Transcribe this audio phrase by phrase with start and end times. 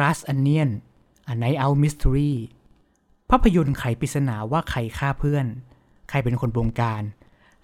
[0.00, 0.70] Glass Onion
[1.32, 2.32] A Night Out Mystery
[3.30, 5.46] ภาพยนตร์ไขปริศนาว่าใครฆ่าเพื่อน
[6.08, 7.02] ใครเป็นคนบงการ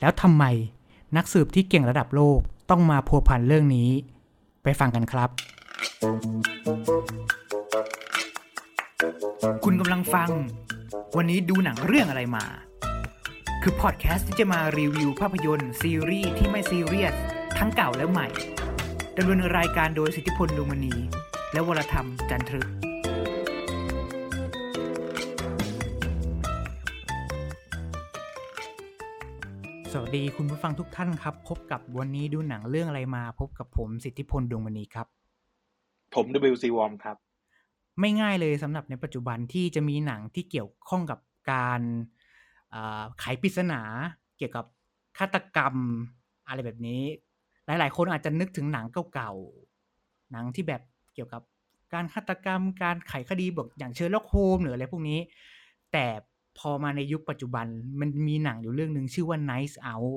[0.01, 0.45] แล้วทำไม
[1.17, 3.91] นักสืบที่เก่งระดับโลกต้องมาพัวพันเรื่องนี้
[4.63, 5.31] ไปฟังกันครับ
[9.65, 10.31] คุณกำลังฟัง
[11.17, 12.45] วันนี้ดูหนังเรื่องอะไรมา
[13.63, 17.15] คือพอดแคสต์ที่จะมารีวิวภาพยนตร์ ซีรีส์ที่ไม่ซีเรียส
[17.59, 18.29] ทั้งเก่าและใหม่
[19.17, 20.97] ดำเนินรายการโดยสิทธิพลดวงมณี
[21.55, 22.69] และวรธรรมจันทรึก
[29.93, 35.07] สวัสดีคุณผู้ฟังทุกท่านครับ พบกับวันนี้ดูหนังเรื่องอะไรมา พบกับผมสิทธิพลดวงมณีครับ
[36.15, 37.17] ผม WC Warm ครับ
[38.01, 41.19] ไม่ง่ายเลยสำหรับในปัจจุบันที่จะมีหนังที่เกี่ยวข้องกับ
[41.53, 41.81] การ
[42.75, 43.81] อ่าไขปริศนา
[44.37, 44.65] เกี่ยวกับ
[45.19, 45.75] ฆาตกรรม
[46.49, 47.03] อะไรแบบนี้
[47.67, 50.83] หลาย ๆ คนอาจจะนึกถึงหนังเก่าๆหนังที่แบบ
[51.15, 51.43] เกี่ยวกับ
[51.95, 55.19] การฆาตกรรม การไขคดีแบบอย่างเชอร์ล็อกโฮมหรืออะไรพวกนี้
[55.93, 56.07] แต่
[56.59, 57.67] พอมาในยุคปัจจุบัน
[58.01, 60.17] มันมีหนังอยู่เรื่องหนึ่งชื่อว่า Knives Out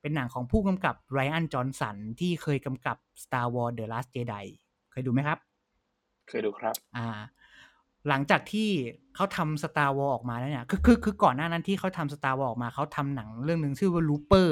[0.00, 4.44] เป็นหนังของผู้กำกับไรอันจอห์นสันที่เคยกำกับ Star Wars The Last Jedi
[4.90, 5.38] เคยดูไหมครับ
[6.28, 7.08] เคยดูครับ อ่า
[8.08, 8.68] หลังจากที่
[9.14, 14.50] เขาทำ Star Wars ออกมาแล้วเนี่ย คือคือคือก่อนหน้านั้นที่เขาทำ Star Wars ออกมาเขาทำหนังเรื่องหนึ่งชื่อว่า Looper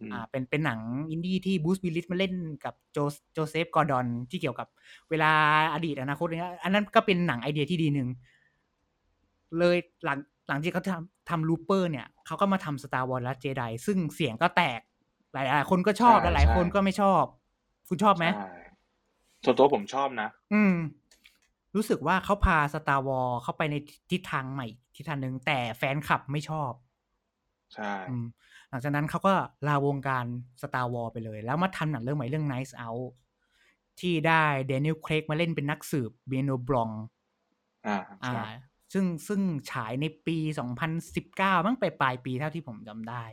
[0.00, 2.98] อืมอ่าเป็นเป็นหนังอินดี้ที่บรูซวิลลิสมาเล่นกับโจ
[3.32, 4.68] โจเซฟกอร์ดอนที่เกี่ยวกับ
[5.10, 5.32] เวลา
[5.74, 8.08] อดีตอนาคตเนี่ยอันนั้นก็เป็นหนังไอเดียที่ดีหนึ่ง
[9.58, 14.80] เลยหลังหลังที่เขาทำทำ Looper เนี่ยเขาก็มาทำ Star Wars และเจไดซึ่งเสียงก็แตก
[15.32, 17.24] หลายหลายคนก็ชอบและหลายคนก็ไม่ชอบ
[17.88, 18.50] คุณชอบไหมใช่
[19.44, 20.74] ส่วนตัวผมชอบนะ อืม
[21.74, 23.74] รู้สึกว่าเขาพา Star Wars เข้าไปใน
[24.10, 26.70] ทิศทางใหม่ทิศทางหนึ่งแต่แฟนคลับไม่ชอบ
[27.74, 28.24] ใช่อืม
[28.70, 29.34] หลังจากนั้นเขาก็
[29.68, 30.26] ลาวงการ
[30.62, 33.08] Star Wars ไปเลย แล้วมาทำหนังเรื่องใหม่เรื่อง Knives Out
[34.00, 36.90] ที่ได้แดเนียลเครกมาเล่นเป็นนักสืบเบนัวบลอง
[37.86, 38.44] อ่าอ่าใช่
[38.92, 43.24] ซึ่งซึ่งฉายในปี 2019 มั้งไปปลายปีเท่าที่ผมจำได้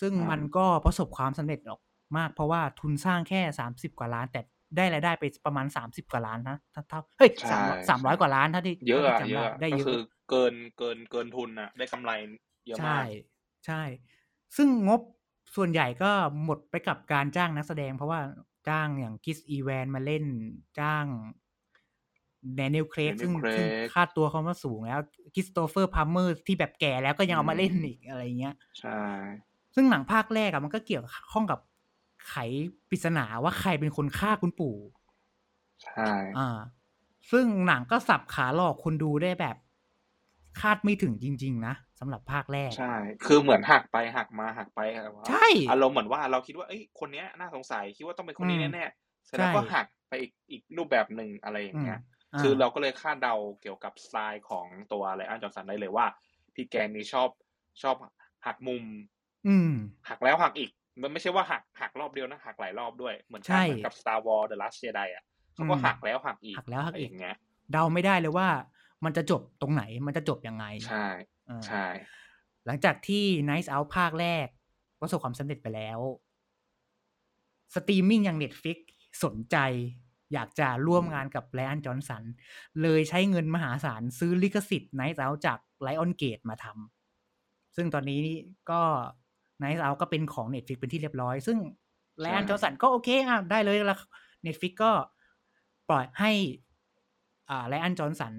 [0.00, 1.80] ซึ่งมันก็ประสบความสำเร็จออก
[2.16, 4.40] มาก เพราะว่าทุนสร้างแค่ 30 กว่าล้าน แต่
[4.76, 9.98] ได้รายได้ไปประมาณ 30 กว่าล้านนะเท่าเท่าเฮ้ยสามสามร้อยกว่าล้านเท่าที่เยอะอะท่าที่เยจำอะได้ได้ก็เยอะคือ
[10.28, 12.10] เกินเกินเกินทุนอะได้กำไร
[12.68, 13.06] เยอะใช่มาก
[13.68, 13.82] ใช่
[14.56, 15.00] ซึ่งงบ
[15.56, 16.10] ส่วนใหญ่ก็
[16.44, 18.20] หมดไปกับการจ้างนักแสดง เพราะว่า
[18.68, 20.24] จ้างอย่างคิสอีแวนมาเล่น
[20.80, 21.04] จ้าง
[22.56, 25.00] แดเนียลเครก Daniel ซึ่ง Craig ซึ่งค่าตัวเขามาสูงแล้ว
[25.34, 29.00] คริสโตเฟอร์พลัมเมอร์ที่แบบแก่แล้วก็ยังเอามาเล่นอีกอะไรเงี้ย ใช่
[29.74, 31.58] ซึ่งหนังภาคแรกอะมันก็เกี่ยวข้องกับ
[32.28, 32.34] ไข
[32.90, 34.76] ปริศนาว่าใครเป็นคนฆ่าคุณปู่
[35.84, 36.58] ใช่ อ่า
[37.30, 39.56] ซึ่งหนังก็สับขาหลอกคนดูได้แบบ
[40.60, 42.92] คาดไม่ถึงจริง ๆ นะ สำหรับภาคแรก ใช่
[43.26, 56.06] คือเหมือนหักไปหักมาหักไปหักมาใช่อารมณ์เหมือนว่าเราคิดว่าเอ้ยคนเนี้ยน่าสงสัยคิดว่าต้องเป็นคนนี้อืมแน่ๆเสร็จแล้วก็ใช่หักไปอีกอีกรูปแบบหนึ่งอะไรอย่างเงี้ยาคือเราก็เลยคาดเดาเกี่ยวกับสไตล์ของตัวไรอันจอร์สันได้เลยว่า
[56.54, 57.28] พี่แกนนี่ชอบ
[57.82, 57.96] ชอบ
[58.46, 58.84] หักมุม
[59.48, 59.72] อืม
[60.08, 60.70] หักแล้วหักอีก
[61.02, 67.36] มันไม่ใช่ว่าหักหักรอบเดียวนะหักหลายรอบด้วยเหมือนใช่กันเหมือนกับ Star Wars The Last Jedi อะเขาก็อืมหักแล้วหักอีกหักแล้วหักอีกะไรย่างเงี้ย
[67.72, 68.48] เดาไม่ได้เลยว่า
[69.04, 71.08] มันจะจบตรงไหนมันจะจบยังไงใช่อ่า
[71.66, 71.86] ใช่
[72.66, 74.46] หลังจากที่ Nice Out ภาคแรก
[75.00, 75.98] ประสบความสำเร็จไปแล้ว
[77.74, 78.78] สตรีมมิ่งอย่าง Netflix
[79.24, 79.56] สนใจ
[80.32, 82.22] อยากจะร่วมงานกับไรอันจอห์นสัน
[82.82, 88.20] เลยใช้เงินมหาศาลซื้อลิขสิทธิ์ Knives Out จาก Lionsgate มาทำซึ่งตอนนี้
[88.70, 88.80] ก็
[89.62, 91.58] Nice Out ก็เป็นของ Netflix เป็นที่เรียบร้อย ซึ่ง
[92.20, 93.98] ไรอันจอห์นสันก็โอเคอะได้เลยแล้ว
[94.46, 94.92] Netflix ก็
[95.88, 96.32] ปล่อยให้
[97.50, 98.34] อ่าไรอันจอห์นสัน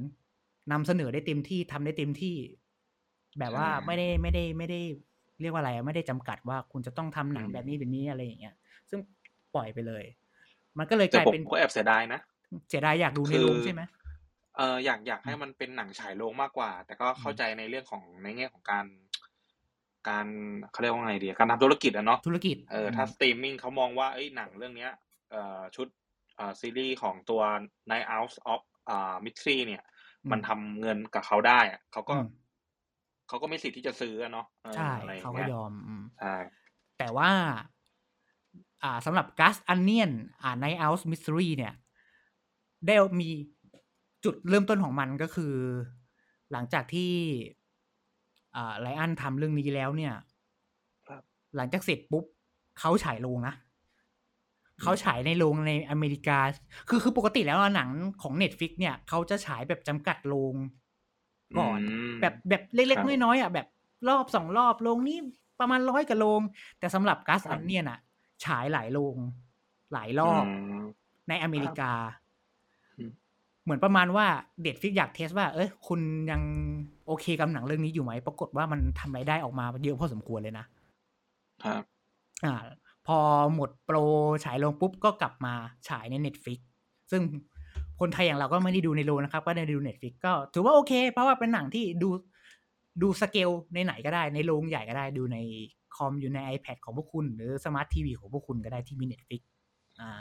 [0.72, 2.36] นำเสนอได้เต็มที่ทำได้เต็มที่
[3.40, 4.80] แบบว่าใช่ไม่ได้ไม่ได้ไม่ได้
[5.42, 8.56] เรียกว่าอะไรอะไม่ได้จำกัดว่าคุณจะต้องทำหนังอืมแบบนี้แบบนี้อะไรอย่างเงี้ย
[8.90, 9.00] ซึ่ง
[9.56, 10.04] ปล่อยไปเลย
[10.78, 12.20] มันก็เลยกแต่ลายผมเป็นก็แอบเสียดายนะ
[12.70, 13.82] เสียดายอยากดูในคือโรงใช่ไหม
[14.58, 18.86] เอออยากอยากให้มันเป็นหนังฉายโรงมากกว่า แต่ก็เข้าใจในเรื่องของในแง่ของการ
[20.10, 20.28] การ
[20.72, 24.92] เขาเรียกว่าไงดีการทำธุรกิจอะเนาะธุรกิจเออถ้าสตรีมมิ่งเขามองว่าเอ้ยหนังเรื่องเนี้ย
[25.32, 25.88] เอ่อชุด
[26.36, 27.42] เอ่อซีรีส์ของตัว
[27.92, 29.84] Knives Out อ่า Mystery เนี่ย
[30.32, 32.26] มันทำเงินกับเขาได้อะเขาก็อืม
[33.30, 36.36] เขาก็ไม่สิทธิ์ที่จะซื้ออะเนาะเออใช่อะไรอย่งเขาก็งี้ยอมอืมใช่
[37.00, 37.32] แต่ว่า
[38.84, 40.12] อ่าสำหรับ Gas Onion
[40.44, 41.74] อ่า Night Out Mystery เนี่ย
[42.86, 43.30] ได้มี
[44.24, 45.54] จุดเริ่มต้นของมันก็คือ
[46.52, 47.12] หลังจากที่
[48.56, 50.14] อ่าไลอันทำเรื่องนี้แล้วเนี่ย
[51.08, 51.22] ครับ
[51.56, 52.26] หลังจากเสร็จปุ๊บ
[52.80, 53.56] เขาฉายโรงนะ
[54.82, 56.40] เขาฉายในโรงในอเมริกา
[56.90, 57.90] คือคือปกติแล้วหนัง
[58.22, 60.56] ของ Netflix เนี่ยเขาจะฉายแบบจำกัดโรง
[61.58, 63.68] ก่อนมแบบแบบเล็กครับๆน้อยๆอะแบบ
[64.10, 65.18] รอบสองรอบโรงนี้
[65.60, 66.42] ประมาณร้อยกว่าโรง
[66.80, 68.00] แต่สำหรับกัสครัอับนเนี่ยน่ะ
[68.46, 69.16] ฉายหลายโรง
[69.94, 70.48] หลายรอบม
[71.30, 71.92] ในอเมริกา
[73.64, 74.26] เหมือนประมาณว่า
[74.62, 76.00] เด็ดฟิกอยากเทสว่า เอ้ยคุณ
[76.32, 76.42] ยัง
[77.08, 80.66] โอเคกับหนังเรื่องนี้อยู่ไหม ปรากฏว่ามันทำรายได้ออกมาเยอะพอสมควรเลยนะ
[81.64, 81.84] ครับ
[82.46, 82.56] อ่า
[83.08, 83.18] พอ
[83.56, 83.98] หมดโปร
[84.46, 85.54] ฉายลงปุ๊บก็กลับมา
[85.90, 86.60] ฉายใน Netflix
[87.12, 87.22] ซึ่ง
[88.00, 92.10] คนไทยอย่างเราก็ไม่ได้ดูในโรงนะครับ ก็ได้ดู Netflix ก็ถือว่าโอเค เพราะว่าเป็นหนังที่ดู
[93.02, 95.38] ดูสเกลในไหนก็ได้ ในโรงใหญ่ก็ได้ดูใน
[95.96, 99.42] คอมอยู่ใน iPad ของพวกคุณ หรือสมาร์ททีวีของพวกคุณก็ได้ที่มี Netflix
[100.02, 100.12] อ่า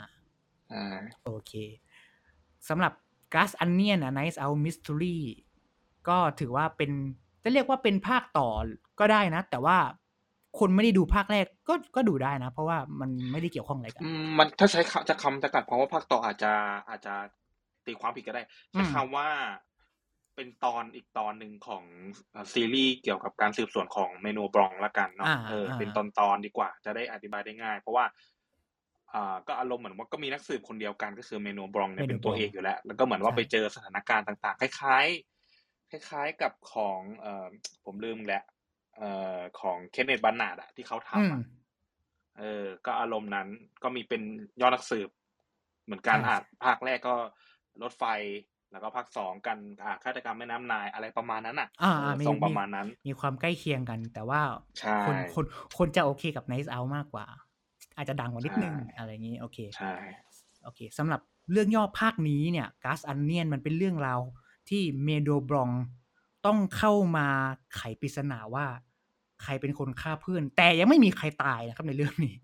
[0.71, 1.51] อ่าโอเค
[2.69, 2.93] สำหรับ
[3.33, 5.17] Glass Onion อะ Knives Out Mystery
[6.07, 6.91] ก็ถือว่าเป็น
[7.43, 8.49] จะเรียกว่าเป็นภาคต่อ
[8.99, 9.77] ก็ได้นะ แต่ว่า
[10.59, 16.51] คนไม่ได้ดูภาคแรกก็ก็ดูได้นะ เพราะว่ามันไม่ได้เกี่ยวข้องอะไรกันอืมมันถ้าใช้คำจะคำจะกัดเพราะว่าภาคต่ออาจจะ
[16.89, 17.15] อาจจะ
[17.87, 18.43] ตีความผิดก็ได้
[18.73, 19.27] ใช้อืมคำว่า
[20.35, 21.83] เป็นตอนอีกตอนหนึ่งของ
[22.31, 28.05] เอ่อซีรีส์เกี่ยวกับการสืบสวนของเมนูบรองละกันเนาะอ่าเอออ่าเป็นตอนตอนๆดีกว่า จะได้อธิบายได้ง่าย เพราะว่า
[29.13, 35.05] อ่าก็อารมณ์เหมือนว่าก็มีนักสืบคนเดียวกันก็คือเมนูบรองเนี่ยเมนูเป็นตัวบรองเอกอยู่แล้ว แล้วก็เหมือนว่าใช่ไปเจอสถานการณ์ต่างๆ คล้าย
[35.51, 37.47] ๆ คล้าย ๆกับของเอ่อ
[37.85, 38.43] ผมลืมแล้ว
[38.97, 41.41] เอ่อของเคนเนตบันนาดอะที่เขาอืทำมอะ
[42.39, 43.47] เออ ก็อารมณ์นั้น
[43.83, 44.21] ก็มีเป็น
[44.61, 45.09] ยอดนักสืบ
[45.85, 47.15] เหมือนกันใช่อะภาคแรกก็
[47.83, 48.03] รถไฟ
[48.71, 54.41] แล้วก็ภาคสองกันอ่าฆาตกรรมแม่น้ำนายอะไรประมาณนั้นอะอ่าเออมีทรงประมีมาณนั้น มีความใกล้เคียงกัน แต่ว่า
[54.79, 55.45] ใช่คนคน
[55.77, 57.25] คนจะโอเคกับ Nice Out มากกว่า
[57.95, 59.93] อาจจะดังกว่านิดนึงใช่อะไรอย่างนี้โอเคใช่
[60.63, 61.21] โอเคสำหรับ
[61.51, 64.19] เรื่องย่อภาคนี้เนี่ยก๊าซอันเนียนมันเป็นเรื่องราว
[64.69, 65.69] ที่เมโดบรอง
[66.45, 67.27] ต้องเข้ามา
[67.75, 68.65] ไขปริศนาว่า
[69.43, 72.35] ใครเป็นคนฆ่าเพื่อน แต่ยังไม่มีใครตายนะครับในเรื่องนี้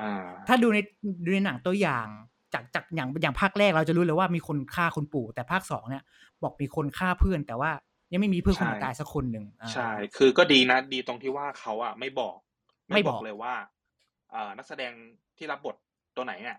[0.00, 0.12] อ่า
[0.46, 0.78] ถ้าดูใน
[1.24, 2.06] ดูในหนังตัวอย่าง
[2.54, 6.02] จากจากอย่างอย่างภาคแรกเราจะรู้เลยว่ามีคนฆ่าคุณปู่ แต่ภาคสองเนี่ย
[6.42, 7.70] บอกมีคนฆ่าเพื่อน แต่ว่า
[8.12, 12.36] ยังไม่มีเพื่อนคนไหนใช่ตายสักคนหนึ่งอ่าใช่ คือก็ดีนะ ดีตรงที่ว่าเขาอะไม่บอก
[12.90, 13.54] ไม่บอกเลยว่า
[14.30, 14.92] เอ่อนักแสดง
[15.38, 15.76] ที่รับบท
[16.16, 16.58] ตัวไหนเนี่ย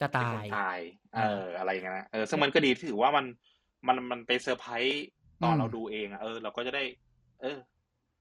[0.00, 0.78] จะเป็นตาคนยตาย
[1.14, 3.26] เออ่าออะไรอย่างเงี้ยนะเออซึ่งมันก็ดีที่ถือว่ามัน
[3.86, 5.06] มันมันไปเซอร์ไพรส์
[5.42, 6.84] ตอนอืมเราดูเองอะเออ เราก็จะได้
[7.40, 7.58] เออ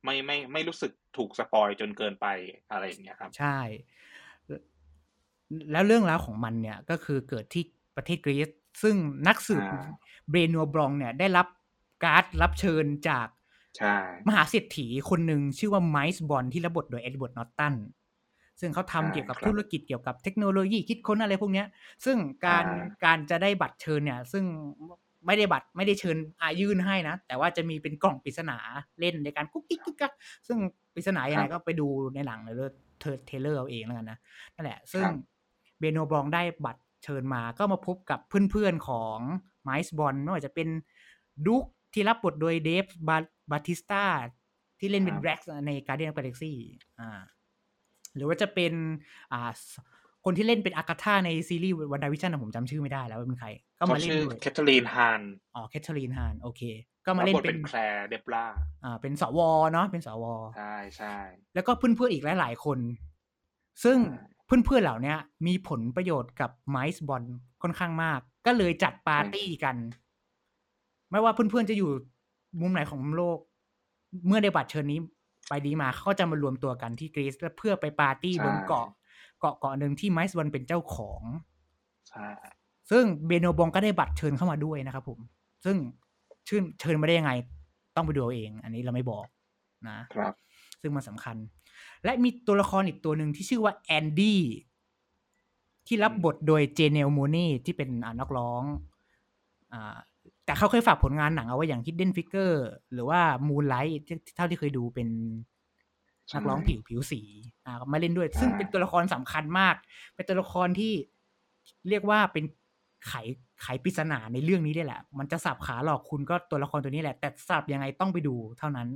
[0.03, 2.27] ไม่ไม่ไม่รู้สึกถูกสปอยจนเกินไป
[2.71, 3.57] อะไรอย่างเงี้ยครับ ใช่
[5.71, 7.63] แล้วเรื่องราวของมันเนี่ยก็คือเกิดที่
[7.95, 8.49] ประเทศกรีซ
[8.83, 8.95] ซึ่ง
[9.27, 9.87] นักสืบอ่า
[10.29, 11.47] เบนัวบลองเนี่ยได้รับ
[12.03, 13.27] การ์ดรับเชิญจาก
[13.77, 13.95] ใช่
[14.27, 17.75] มหาเศรษฐีคนหนึ่งชื่อว่าไมล์สบรอนที่รับบทโดยเอ็ดเวิร์ดนอร์ตัน
[18.59, 21.67] ซึ่งเขาทำเกี่ยวกับธุรกิจเกี่ยวกับเทคโนโลยีคิดค้นอะไรพวกเนี้ย
[22.05, 22.65] ซึ่งการ
[23.05, 24.43] การจะได้บัตรเชิญเนี่ย ซึ่ง
[25.25, 28.57] ไม่ได้บัตรไม่ได้เชิญอายื่นให้นะ แต่ว่าจะมีเป็นกล่องปริศนา
[28.99, 30.13] เล่นในการกุ๊กกิ๊กกุ๊กกัก
[30.47, 30.57] ซึ่ง
[30.93, 32.55] ปริศนายังไงก็ไปดูในหลังเลย
[33.01, 34.17] เธอเทเลอร์เอาเองแล้วกันนะ
[34.55, 35.05] นั่นแหละ ซึ่ง
[35.81, 38.19] เบนัวบลองได้บัตรเชิญมาก็มาพบกับ
[38.51, 39.17] เพื่อนๆของ
[39.63, 40.67] ไมล์สบรอนไม่ว่าจะเป็น
[41.45, 42.85] ดุ๊กที่รับบทโดยเดฟ
[43.51, 44.03] บาติสตา
[44.79, 46.53] ที่เล่นเป็นแดร็กซ์ใน Guardian of the Galaxy
[46.99, 47.11] อ่า
[48.15, 48.73] หรือว่าจะเป็น
[49.33, 49.51] อ่า
[50.25, 53.49] คนที่เล่นเป็นอากาธาในซีรีส์ WandaVision ผมจำชื่อไม่ได้แล้วว่าเป็นใคร
[53.79, 55.21] ก็เขามาเล่นชื่อด้วยแคทเธอรีนฮาน
[55.55, 56.61] อ๋อแคทเธอรีนฮานโอเค
[57.05, 58.45] ก็มารัเล่บนบทเป็เป็นนแคลร์เดบรา
[58.83, 59.39] อ่าเป็นสว
[59.73, 60.25] เนาะเป็นสว
[60.57, 61.15] ใช่ใช่
[61.55, 62.79] แล้วก็เพื่อนๆอีกหลายๆคน
[63.83, 64.27] ซึ่งใช่
[64.65, 65.15] เพื่อนๆเหล่านี้
[65.47, 67.23] มีผลประโยชน์กับไมล์สบรอน
[67.61, 69.75] ค่อนข้างมาก ก็เลยจัดปาร์ตี้กัน
[71.11, 71.89] ไม่ว่าเพื่อนๆจะอยู่
[72.61, 73.37] มุมไหนของโลก
[74.27, 74.99] เมื่อได้บัตรเชิญนี้
[75.49, 78.87] ไปดีมาเขาก็จะมารวมตัวกันที่กรีซและเพื่อไปปาร์ตี้บนเกาะ
[79.39, 81.21] เกาะเกาะหนึ่งที่ไมล์สบรอนเป็นเจ้าของ
[82.09, 82.27] ใช่
[82.91, 85.19] ซึ่งเบนัวบลองก็ได้บัตรเชิญเข้ามาด้วยนะครับผม
[85.65, 85.77] ซึ่ง
[86.47, 87.31] ชื่นเชิญมาได้ยังไง
[87.95, 89.25] ต้องไปดูเอาเอง อันนี้เราไม่บอก
[89.89, 90.33] นะครับ
[90.81, 91.37] ซึ่งมันสำคัญ
[92.03, 94.41] และมีตัวละครอีกตัวหนึ่งที่ชื่อว่าแอนดี้
[95.87, 98.63] ที่รับบทโดยเจเนลโมเน่ที่เป็นอ่านักร้อง
[99.73, 99.97] อ่า
[100.45, 102.55] แต่เขาเคยฝากผลงานหนังเอาไว้อย่าง Hidden Figure
[102.93, 105.07] หรือว่า Moonlight ที่เท่าที่เคยดูเป็น
[106.35, 107.21] นักร้องผิวผิวสี
[107.65, 109.75] อ่ามาเล่นด้วย ซึ่งเป็นตัวละครสำคัญมาก
[110.15, 110.93] เป็นตัวละครที่
[111.89, 112.43] เรียกว่าเป็น
[113.07, 113.13] ไข
[113.61, 118.87] ไขปริศนาในเรื่องนี้ได้แหละ มันจะสับขาหลอกคุณก็ตัวละครตัวนี้แหละ แต่สับยังไงต้องไปดูเท่านั้น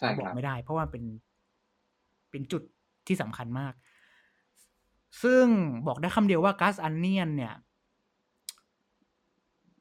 [0.00, 1.04] ใช่บอคกรับไม่ได้ เพราะว่าเป็น
[2.30, 2.62] เป็นจุด
[3.06, 3.74] ที่สำคัญมาก
[5.22, 5.46] ซึ่ง
[5.86, 7.54] บอกได้คำเดียวว่าก๊าซอันเนียนเนี่ย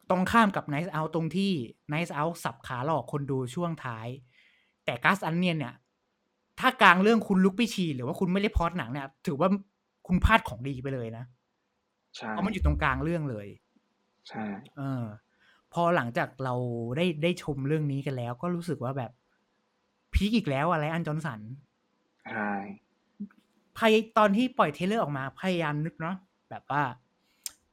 [0.10, 1.52] ตรงข้ามกับ Nice Out ตรงที่
[1.94, 4.08] Nice Out สับขาหลอกคนดูช่วงท้าย
[4.86, 5.76] แต่ก๊าซอันเนียนเนี่ย
[6.60, 9.50] ถ้ากลางเรื่องคุณลุกไปฉี่หรือว่าคุณไม่ได้พอดหนังเนี่ย ถือว่า
[10.08, 11.26] คุณพลาดของดีไปเลยนะ
[12.16, 13.48] ใช่เพราะมันอยู่ตรงกลางเรื่องเลย
[14.28, 14.44] ใช่
[14.78, 15.04] เออ
[15.74, 16.56] พอหลังจากเรา
[16.98, 19.12] ได้ได้ชมเรื่องนี้กันแล้ว ก็รู้สึกว่าแบบ
[20.14, 21.40] พีคอีกแล้วอะไรอันจอห์นสัน
[22.26, 22.50] ใช่
[23.78, 26.16] พยตอนที่ปล่อยเทรลเลอร์ออกมาพยายามนึกเนาะ
[26.50, 26.84] แบบว่า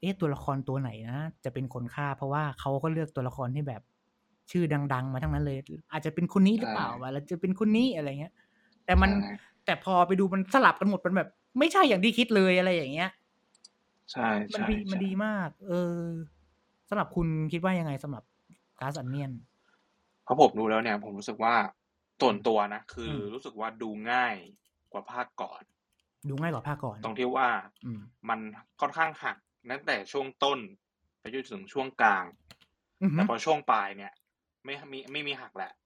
[0.01, 3.83] เอ๊ะตัวละครตัวไหนนะจะเป็นคนฆ่า เพราะว่าเขาก็เลือกตัวละครที่แบบ
[4.51, 5.59] ชื่อดัง ๆ มาทั้งนั้นเลย
[5.93, 8.33] อาจจะเป็นคนนี้หรือเปล่าใช่วะแล้วจะเป็นคนนี้อะไรเงี้ย
[8.85, 9.29] แต่มันใช่
[9.65, 11.29] แต่พอไปดูมันสลับกันหมดมันแบบ
[11.59, 13.11] ไม่ใช่อย่างที่คิดเลยอะไรอย่างเงี้ย
[14.13, 15.99] ใช่มันใช่ดีมันใช่ดีมาก เออ
[16.89, 18.25] สำหรับคุณคิดว่ายังไงสำหรับ
[18.81, 19.33] Glass Onion
[20.25, 21.55] เพราะผมดูแล้วเนี่ย ผมรู้สึกว่า
[22.21, 24.37] ส่วนตัวนะ คืออมรู้สึกว่าดูง่าย
[24.93, 25.63] กว่าภาคก่อน
[26.29, 27.49] ดูง่ายกว่าภาคก่อน ตรงที่ว่า
[27.85, 28.41] อืมมัน
[28.81, 29.37] ค่อนข้างหัก
[29.71, 30.59] ตั้งแต่ช่วงต้น
[31.21, 32.25] ไปจนถึงช่วงกลาง
[33.03, 34.13] อือหืแต่อพอช่วงปลายเนี่ย
[34.65, 35.86] ไม่มีไม่มีหักแหละเออใช่ไ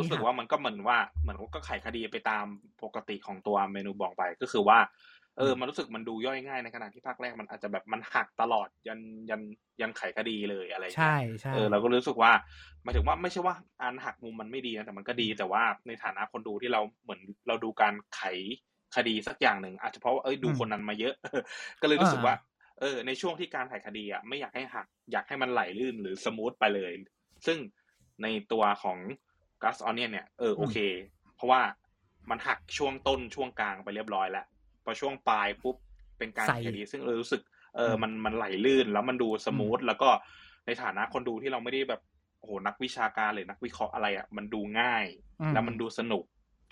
[0.00, 2.46] รู้สึกหักว่ามันก็เหมือนว่าเหมือนก็ไขคดีไปตาม
[2.84, 4.78] ปกติของตัวเมนูบอกไป ก็คือว่า
[5.38, 9.40] เออ มันรู้สึกมันดูย่อยง่ายในขณะที่ภาคแรกมันอาจจะแบบมันหักตลอดยันยัน
[9.80, 12.32] ยันไขคดีเลยอะไรอย่างเงี้ยใช่ใช่เออเราก็รู้สึกว่า
[12.82, 18.22] หมายถึงว่าไม่ใช่ว่าอันหักมุมมันไม่ดีนะแต่มันก็ดีแต่ว่าในฐานะคนดูที่เราเหมือนเราดูการไข
[18.96, 21.14] คดีสักอย่างหนึ่งอาจจะเพราะว่าเอ้ยดูคนนั้นมาเยอะ
[21.80, 22.34] ก็เลยรู้สึกว่า
[22.80, 26.92] เออ ในช่วงที่การไขคดีอะไม่อยากให้หัก อยากให้มันไหลลื่นหรือสมูทไปเลย
[27.46, 27.58] ซึ่ง
[28.22, 28.98] ในตัวของ
[29.62, 30.76] กัสออนเนียนเนี่ยเออโอเค
[31.36, 31.60] เพราะว่า
[32.30, 34.46] มันหักช่วงต้นช่วงกลางไปเรียบร้อยแล้ว
[34.84, 35.76] พอช่วงปลายปุ๊บ
[36.18, 37.42] เป็นการใส่ไขคดีซึ่งเออรู้สึก
[37.76, 40.08] เอออืมมันมันไหลลื่นแล้วมันดูสมูทแล้วก็
[40.66, 42.00] ในฐานะคนดูที่เราไม่ได้แบบ
[42.38, 45.04] โอ้โหนักวิชาการหรือนักวิเคราะห์อะไรอะมันดูง่าย
[45.40, 46.24] อืมแล้วมันดูสนุก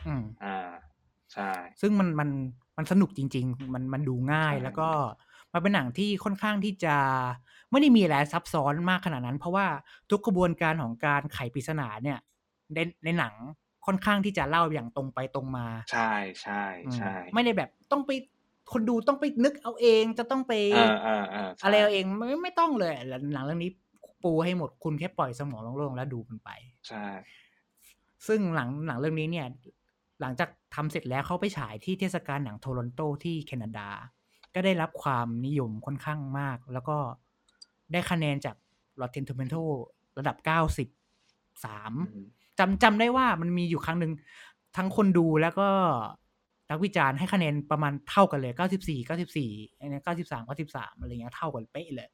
[0.07, 0.71] อืมอ่า
[1.33, 2.31] ใช่ ซึ่งมันมัน
[2.77, 4.89] มันสนุกจริง ๆ มันมันดูง่ายใช่แล้วก็
[5.53, 6.97] มันเป็นหนังที่ค่อนข้างที่จะ
[7.71, 9.67] ไม่ได้มีอะไรซับซ้อนมากขนาดนั้น เพราะว่า
[10.11, 12.19] ทุกกระบวนการของการไขปริศนาเนี่ย
[12.75, 13.35] ในในหนัง
[13.87, 18.11] ค่อนข้างที่จะเล่าอย่างตรงไปตรงมา ใช่ใช่อืมใช่ไม่ได้แบบต้องไป
[18.73, 22.93] คนดูต้องไปนึกเอาเองจะต้องไปอ่าอ่าอ่าใช่อะไรเอาเองไม่ไม่ต้องเลย
[23.35, 23.71] หนังเรื่องนี้
[24.23, 26.51] ปูให้หมดคุณแค่ปล่อยสมองโล่งๆแล้วดูมันไป
[26.89, 27.07] ใช่
[28.27, 29.47] ซึ่งหลังหนังเรื่องนี้เนี่ย
[30.21, 33.89] หลังจากทำเสร็จแล้วเขาไปฉายที่เทศกาลหนังโทรอนโตที่แคนาดา
[34.55, 36.97] ก็ได้รับความนิยมค่อนข้างมาก แล้วก็
[37.93, 38.57] ได้คะแนนจาก
[39.01, 39.63] Rotten Tomato
[40.19, 40.49] ระดับ 93
[42.15, 42.27] อืม
[42.59, 44.13] จำจำได้ว่ามันมีอยู่ครั้งหนึ่ง
[44.77, 45.69] ทั้งคนดูแล้วก็
[46.71, 52.09] นักวิจารณ์ให้คะแนนประมาณเท่ากันเลย94 94อันนี้93 93อะไรเงี้ยเท่ากันเป๊ะเลย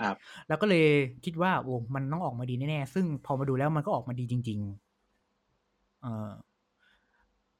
[0.00, 0.16] ครับ
[0.48, 0.86] แล้วก็เลย
[1.24, 4.60] คิดว่าโอ้มันต้องออกมาดีแน่ๆซึ่งพอมาดูแล้วมันก็ออกมาดีจริง
[5.30, 6.30] ๆ เออ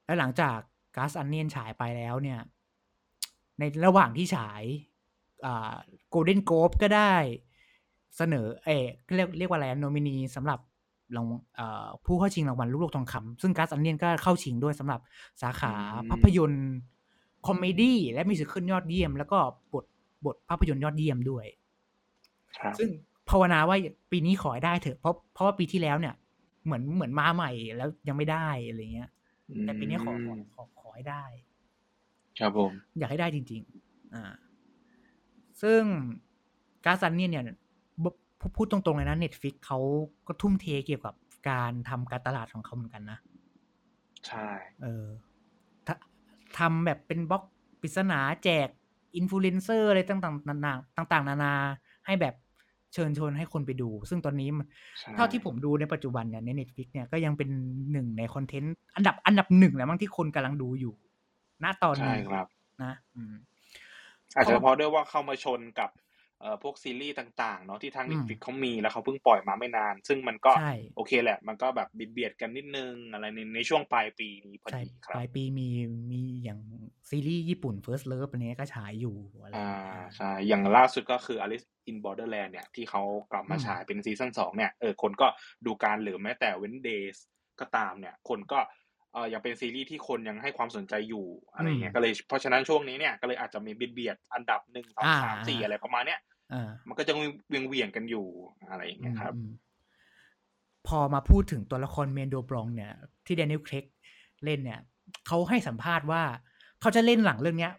[0.05, 0.59] แล้วหลังจาก
[0.97, 2.40] ก๊าซอันเนียนฉายไปแล้วเนี่ย
[3.59, 4.62] ในระหว่างที่ฉาย
[5.47, 5.75] อ่า
[6.08, 7.14] Golden Globe ก็ได้
[8.17, 10.59] เสนอ เออเรียกเรียกว่าอะไรโนมินีสำหรับ
[11.16, 15.00] รางเอ่อผู้เข้าชิงรางวัลลูกโลกทองคำซึ่ง Glass Onion ก็เข้าชิงด้วยสำหรับ
[15.42, 16.68] สาขาอืมภาพยนตร์
[17.46, 19.38] คอมเมดี้และมิวสิควลยอดเยี่ยม แล้วก็
[19.74, 19.84] บท
[20.24, 21.46] บทภาพยนตร์ยอดเยี่ยมด้วย
[22.58, 22.88] ครับซึ่ง
[23.30, 23.76] ภาวนาว่า
[24.10, 26.14] ปีนี้ขอให้ได้เถอะเพราะเพราะว่าปีที่แล้วเนี่ย
[26.64, 29.10] เหมือนเหมือนมาใหม่แล้วยังไม่ได้อะไรเงี้ย
[29.64, 31.24] แต่ปีนี้ขอขอขอขอให้ได้
[32.38, 34.32] ครับผม อยากให้ได้จริง ๆ อ่า
[35.62, 35.82] ซึ่ง
[36.85, 37.47] Glass Onion เนี่ย
[38.40, 39.78] พูพูดตรงๆเลยนะ Netflix เขา
[40.26, 41.14] ก็ทุ่มเทเกี่ยวกับ
[41.50, 43.18] การทำการตลาดของเขาเหมือนกันนะ
[44.26, 44.49] ใช่
[44.83, 45.07] เออ
[45.87, 45.88] ท
[46.59, 47.42] ทำแบบเป็นบล็อก
[47.80, 48.68] ปริศนาแจก
[49.16, 51.52] อินฟลูเอนเซอร์อะไรต่างๆนานาต่าง ๆ นานา
[52.07, 52.35] ให้แบบ
[52.95, 54.66] เชิญชวนให้คนไปดู ซึ่งตอนนี้มัน
[55.00, 57.49] ใช่เท่าที่ผมดูในปัจจุบันเนี่ยใน Netflix เนี่ยก็ยังเป็น
[57.92, 60.95] หนึ่งในคอนเทนต์อันดับอันดับหนึ่งแหละมั้งที่คนกำลังดูอยู่
[61.64, 62.47] ณตอนใช่นี้ครับ
[62.83, 63.35] นะอืม
[64.37, 65.90] อาจจะเพราะเพราะด้วยว่าเข้ามาชนกับ
[66.40, 75.68] เอ่อพวกซีรีส์ต่างๆเนาะที่ทางอืม Netflix เขามีแล้วเขาเพิ่งปล่อยมาไม่นาน ซึ่งมันก็ใช่โอเคแหละ มันก็แบบเบียดๆกันนิดนึงอะไรในในช่วงปลายปีนี้พอใช่ดีครัปบลายปีมี
[76.11, 76.61] มีอย่าง
[77.11, 83.02] ซีรีส์ญี่ปุ่น First Love อันนี้ก็ฉายอยู่อะไรออ่าย่างเงี้ยใช่อย่างล่าสุดก็คือ Alice in Borderland เนี่ยที่เขา
[83.33, 85.26] กลับมาอืมฉายเป็น season สองเนี่ยเออคนก็
[85.66, 87.18] ดูกันหรือแม้แต่ Wednesday
[87.61, 88.59] ก็ตามเนี่ย คนก็
[89.12, 96.20] เออยังเป็นซีรีส์ที่คนยังให้ความสนใจอยู่อะไรเงี้ยก็เลยเพราะฉะนั้นช่วงนี้เนี่ยก็เลยอาจจะมีเบียดๆอันดับหนึ่งสองสามสี่อะไรประมาณเนี้ย
[96.52, 97.12] อ่ามันก็จะ
[97.49, 98.26] เหวี่ยงเหวี่ยงๆกันอยู่
[98.70, 99.50] อะไรอย่างเงี้ยครับอืม
[100.88, 102.92] พอมาพูดถึงตัวละคร Benoit Blanc เนี่ย
[103.26, 103.85] ที่ Daniel Craig
[104.44, 104.80] เล่นเนี่ย
[105.26, 106.22] เขาให้สัมภาษณ์ว่า
[106.80, 107.72] เขาจะเล่นหนังเรื่องเนี้ย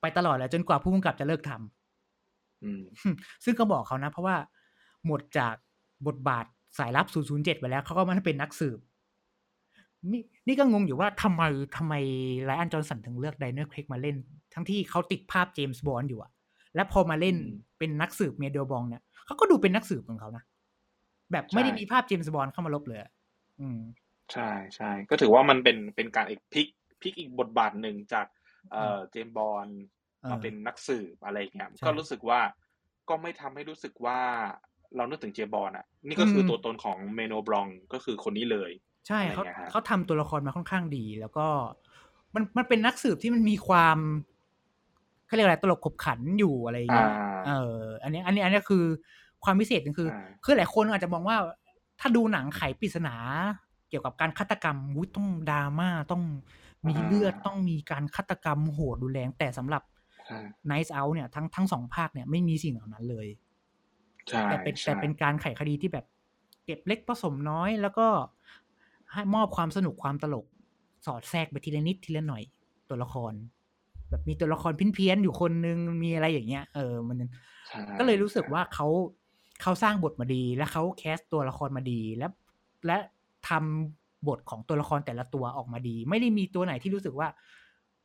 [0.00, 2.82] ไปตลอดแล้วจนกว่าผู้กำกับจะเลิกทำอืม
[3.44, 4.36] ซึ่งก็บอกเขานะ เพราะว่า
[5.06, 5.54] หมดจาก
[6.06, 6.46] บทบาท
[6.78, 8.78] สายลับ 007 ไปแล้วเขาก็มาเป็นนักสืบ
[10.12, 11.42] นี่นี่ก็งงอยู่ว่าทำไม
[11.76, 11.94] ทำไม
[12.44, 14.16] Rian Johnson ถึงเลือก Daniel Craig มาเล่น
[14.54, 16.30] ทั้งที่เขาติดภาพเจมส์บอนด์อยู่อะ
[16.74, 20.44] แล้วพอมาเล่นอืมเป็นนักสืบ Benoit Blanc เนี่ยเขาก็ดูเป็นนักสืบของเขานะ
[21.32, 23.10] แบบไม่ได้ใช่มีภาพเจมส์บอนด์เข้ามาลบเลยอะ
[23.60, 23.80] อืม
[24.32, 26.68] ใช่ใช่ก็ถือว่ามันเป็นเป็นการอีกพลิก
[27.00, 28.26] พลิกอีกบทบาทหนึ่งจาก
[28.72, 29.68] เอ่อเจมส์บอนด์
[30.22, 32.40] เออมาเป็นนักสืบอะไรอย่างเงี้ยใช่ก็รู้สึกว่า
[33.08, 34.18] ก็ไม่ทำให้รู้สึกว่า
[34.96, 38.70] เรานึกถึงเจมส์บอนด์อะ นี่ก็คืออมตัวตนของ Benoit Blanc ก็คือคนนี้เลย
[39.06, 41.46] ใช่อะไรเขาเงี้ยฮะเขาทำตัวละครมาค่อนข้างดี แล้วก็
[42.34, 43.98] มันมันเป็นนักสืบที่มันมีความ
[45.26, 47.10] เขาเรียกอะไรตลกขบขันอยู่อะไรอย่างอ่าเงี้ย
[47.46, 48.84] เออ อันนี้ อันนี้อันนี้คือ
[49.44, 51.36] ความพิเศษหนึ่งคืออ่าคือหลายคนอาจจะมองว่า
[52.00, 53.14] ถ้าดูหนังไขปริศนา
[53.88, 56.22] เกี่ยวกับการฆาตกรรมอุ๊ยต้องดราม่าต้อง
[56.88, 59.82] มีเลือดต้องมีการฆาตกรรมโหดรุนแรงแต่สำหรับ
[60.26, 60.38] ใช่
[60.70, 63.26] Nice Out เนี่ยทั้งทั้งสองภาคเนี่ยไม่มีสิ่งเหล่านั้นเลย
[64.28, 66.06] ใช่แต่เป็นใช่แต่เป็นการไขคดีที่แบบ
[66.64, 68.06] เก็บเล็กผสมน้อย แล้วก็
[69.12, 70.46] ให้มอบความสนุกความตลก
[71.06, 72.42] สอดแทรกไปทีละนิดทีละหน่อย
[72.88, 73.32] ตัวละคร
[74.10, 77.16] แบบมีตัวละครเพี้ยนๆอยู่คนนึงมีอะไรอย่างเงี้ย เออ มัน
[77.68, 78.86] ใช่ก็เลยรู้สึกว่าเขา
[79.62, 82.26] เขาสร้างบทมาดี และเขาแคสตัวละครมาดีและ
[82.86, 82.96] และ
[83.48, 87.28] ทำบทของตัวละครแต่ละตัวออกมาดี ไม่ได้มีตัวไหนที่รู้สึกว่า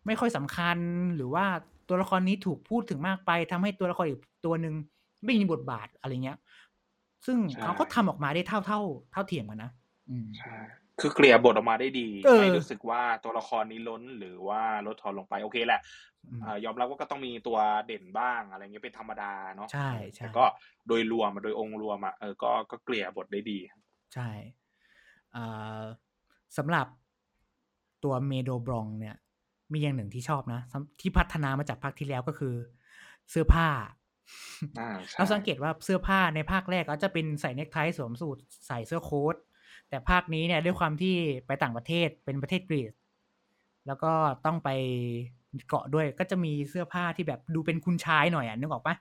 [0.06, 0.78] ไม่ค่อยสำคัญ
[1.16, 1.46] หรือว่า
[1.88, 4.74] ตัวละครนี้ถูกพูดถึงมากไปทำให้ตัวละครอีกตัวหนึ่ง
[5.26, 6.38] ไม่มีบทบาทอะไรเงี้ย
[7.26, 8.80] ซึ่งเขาก็ทำออกมาได้เท่าเท่า
[9.12, 9.72] เท่าเทียมกันนะ
[10.10, 10.56] อืมใช่
[11.02, 15.82] คือเกลี่ยบทออกมาได้ดีเออไม่รู้สึกว่าตัวละครนี้ล้นหรือว่าลดทอนลงไปโอเคแหละ
[16.26, 20.46] อืมเอ่อยอมรับว่าก็ต้องมีตัวเด่นบ้างอะไรเงี้ยเป็นธรรมดาเนาะใช่ใช่แต่ก็
[20.88, 23.60] โดยรวมอะโดยองค์รวมอะเออก็ก็เกลี่ยบทได้ดี
[24.14, 24.30] ใช่
[25.36, 25.84] อ่า
[26.58, 26.88] สำหรับ
[28.04, 29.16] ตัวเมโดบรองเนี่ย
[29.74, 32.56] มีอย่างหนึ่งที่ชอบนะสำที่พัฒนามาจากภาคที่แล้วก็คือ
[33.30, 33.70] เสื้อผ้า
[34.80, 38.38] อ่าใช่เราสังเกตว่าเสื้อผ้าในภาคแรกก็จะเป็นใส่เนคไทสวมสูท
[38.68, 39.36] ใส่เสื้อโค้ท
[39.90, 41.16] แต่ภาคนี้เนี่ยด้วยความที่
[41.48, 42.94] ไปต่างประเทศเป็นประเทศกรีซ
[43.88, 44.12] แล้วก็
[44.46, 44.70] ต้องไป
[45.68, 48.96] เกาะด้วยก็จะมีเสื้อผ้าที่แบบดูเป็นคุณชายหน่อยอะนึกออกปะ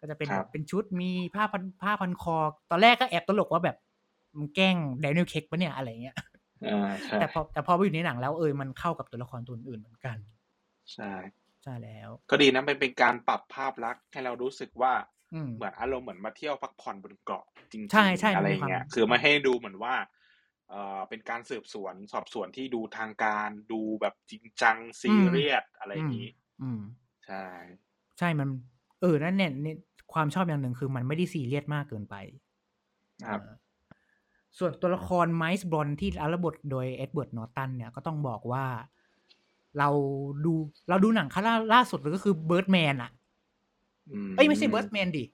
[0.00, 2.36] ก็จะเป็นแบบเป็นชุดมีผ้าพันผ้าพันคอ
[2.70, 3.76] ตอนแรกก็แอบตลกว่าแบบ
[4.36, 6.16] มันแกล้งแดเนียลเค้กปะเนี่ยอะไรเงี้ย
[6.66, 10.16] อ่าใช่แต่พอแต่พอไปอยู่ในหนังแล้วเออมันเข้ากับตัวละครตัวอื่นๆเหมือนกัน
[10.94, 11.12] ใช่
[11.62, 15.17] ใช่แล้ว ก็ดีนะเป็นเป็นการปรับภาพลักษณ์ให้เรารู้สึกว่าอืม
[15.56, 19.94] เหมือนอารมณ์เหมือนมาเที่ยวพักผ่อนบนเกาะจริงๆใช่ใช่อะไรมันมีความเงี้ยคือไม่ให้ดูเหมือนว่า
[20.70, 26.28] เอ่อเป็นการสืบสวนสอบสวนที่ดูทางการดูแบบจริงจังซีเรียสอะไรอย่างนี้
[26.62, 26.80] อืม
[27.26, 27.44] ใช่
[28.18, 28.48] ใช่มัน
[29.00, 29.74] เออนั่นเนี่ยนี่
[30.14, 32.14] ความชอบอย่างหนึ่งคือมันไม่ได้ซีเรียสมากเกินไป
[33.28, 33.56] ครับเออ
[34.58, 38.66] ส่วนตัวละคร Miles Bron ที่รับบทโดย Edward Norton เนี่ยก็ต้องบอกว่า
[39.78, 39.88] เรา
[40.44, 40.52] ดู
[40.88, 43.17] เราดูหนังครั้งล่าล่าสุดเลยก็คือ Birdman อะอืม
[44.36, 45.24] เอ้ยไม่ใช่ Birdman ดิ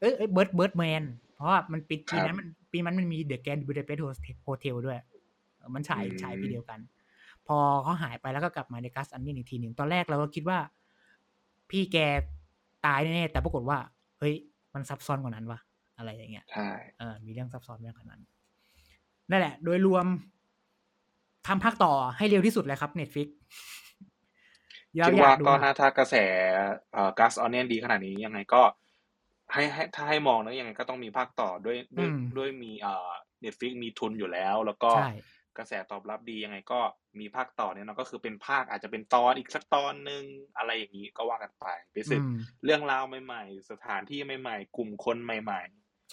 [0.00, 1.02] เอ้ย Bird Birdman
[1.34, 4.98] เพราะว่ามันปีครัปีบนั้นมันปีนั้นมันมี The Grand Budapest Hotel ด้วย
[5.56, 6.80] เออมันฉายอืมฉายปีเดียวกัน
[7.46, 10.58] พอเขาหายไปแล้วก็กลับมาใน Glass Onion นี้อีกทีหนึ่งตอนแรกเราก็คิดว่า
[11.70, 11.96] พี่แก
[12.86, 13.78] ตายแน่ๆแต่ปรากฏว่า
[14.18, 14.34] เฮ้ย
[14.74, 15.58] มันซับซ้อนกว่านั้นวะ
[15.98, 16.68] อะไรอย่างเงี้ยใช่
[16.98, 18.20] เออมีเรื่องซับซ้อนมากกว่านั้น
[19.30, 20.06] นั่นแหละ โดยรวม
[21.46, 23.28] ทำภาคต่อให้เร็วที่สุดเลยครับ Netflix
[25.04, 26.16] คิดว่าก็ถ้าถ้ากระแส
[26.92, 28.62] เอ่อกัสออนเนียนดีขนาดนี้ยังไงก็
[29.52, 35.08] ให้ให้ถ้าให้มองนะยังไงก็ต้องมีภาคต่อด้วยด้วยอืมด้วยมีเอ่อเน็ตฟิกมีทุนอยู่แล้ว แล้วก็ใช่
[35.58, 36.80] กระแสตอบรับดียังไงก็
[37.20, 40.22] มีภาคต่อเนี่ยเนาะก็คือเป็นภาคอาจจะเป็นตอนอีกสักตอนหนึ่ง
[40.56, 42.32] อะไรอย่างนี้ก็ว่ากันไปไปสืบอืม
[42.64, 45.60] เรื่องราวใหม่ ๆ สถานที่ใหม่ ๆ กลุ่มคนใหม่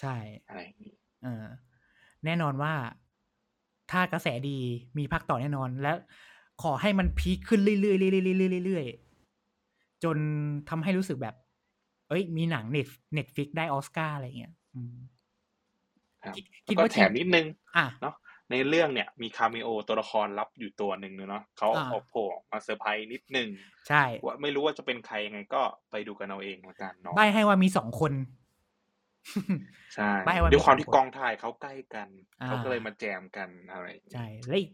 [0.00, 1.46] ใช่ๆอะไรอย่างนี้เออ
[2.24, 2.72] แน่นอนว่า
[3.90, 4.58] ถ้ากระแสดี
[4.98, 5.92] มีภาคต่อแน่นอนและ
[6.62, 10.16] ขอให้มัน peak ขึ้นเรื่อยๆเรื่อยๆเรื่อยๆจน
[10.68, 11.34] ทำให้รู้สึกแบบ
[12.08, 14.96] เอ้ย มีหนัง Net Netflix ได้ออสการ์อะไรเงี้ยอืม
[16.24, 17.46] ครับคิดแล้วคิดก็ว่าแถมนิดนึง
[17.76, 18.14] อะเนาะ
[18.50, 23.48] ในเรื่องเนี่ยมี cameo ตัวละครลับอยู่ตัวหนึ่งเนาะเขาอ่าเอาโผล่มาเซอร์ไพรส์นิดนึง
[23.88, 28.12] ใช่ว่าไม่รู้ว่าจะเป็นใครยังไงก็ไปดูกันเอาเองละกันเนาะใบ้ให้ว่ามีสองคน
[29.94, 32.08] ใช่ใบ้ว่ามีด้วยความสองที่คนกองถ่ายเขาใกล้กัน
[32.42, 34.70] อ่าเขาก็เลยมาแจมกันอะไรอย่างงี้ใช่และอีก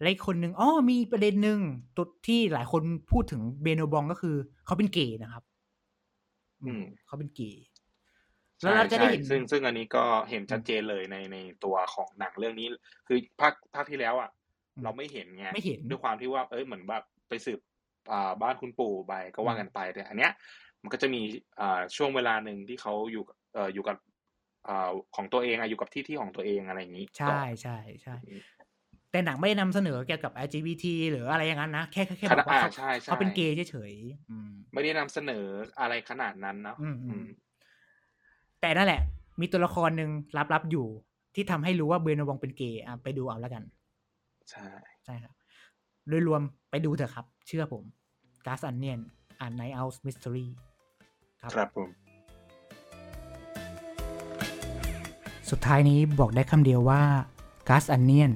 [0.00, 1.60] และอีกคนหนึ่งอ๋อมีประเด็นหนึ่ง
[1.96, 5.44] ตุดที่หลายคนพูดถึงเบโนบองก็คือเขาเป็นเกย์นะครับ
[6.64, 7.64] อืมเขาเป็นเกย์
[8.62, 12.66] แล้วใช่เราจะได้ใช่เห็นซึ่งซึ่งอันนี้ก็เห็นชัดเจนเลยในในตัวของหนังเรื่องนี้
[13.06, 14.30] คือภาคภาคที่แล้วอะ
[14.76, 17.60] อืมเราไม่เห็นไงไม่เห็นด้วยความที่ว่า เอ้ยเหมือนแบบไปสืบ
[18.12, 20.32] อ่าบ้านคุณปู่ไปก็ว่ากันไปแต่อันเนี้ย
[20.82, 21.22] มันก็จะมี
[21.60, 23.96] อ่าช่วงเวลาหนึ่งที่เขาอยู่กับเอ่ออยู่กับ
[24.68, 28.16] อ่าของตัวเองอะอยู่กับที่ที่ของตัวเองอะไรอย่างนี้ ใช่ใช่ใช่
[29.10, 35.44] แต่หนังไม่ได้นำเสนอเกี่ยวกับ LGBT หรืออะไรอย่างนั้นนะ แค่แค่แค่ขบนาอดกว่าอ่าเขาใช่ใช่เขาเป็นเกย์เฉยๆอืมไม่ได้นำเสนอ
[35.80, 37.26] อะไรขนาดนั้นเนาะอืมอืมอืม
[38.60, 39.02] แต่นั่นแหละ
[39.40, 40.10] มีตัวละครหนึ่ง
[40.52, 40.86] ลับๆอยู่
[41.34, 43.62] ที่ทำให้รู้ว่าเบโนบองเป็นเกย์อะไปดูเอาแล้วกัน
[44.50, 44.68] ใช่
[45.04, 45.32] ใช่ครับ
[46.08, 47.84] โดยรวมไปดูเถอะครับ เชื่อผม
[48.46, 49.00] Gas Onion
[49.40, 50.46] อ่าน Night Out Mystery
[51.40, 51.88] ครับครับผม
[55.50, 57.02] สุดท้ายนี้บอกได้คำเดียวว่า
[57.68, 58.32] Gas Onion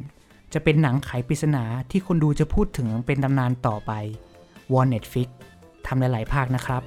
[0.52, 3.92] จะเป็นหนังไขปริศนาที่คนดูจะพูดถึงเป็นตำนานต่อไป
[4.72, 5.28] w a r Netflix
[5.86, 6.82] ทำหลาย ๆ ภาคนะครับ